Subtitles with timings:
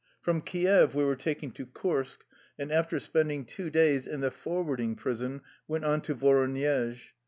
[0.19, 2.25] From Kief we were taken to Kursk,
[2.57, 7.11] and after spending two days in the forwarding prison went on to Voronezh.